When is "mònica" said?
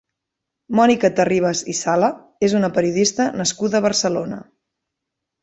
0.77-1.11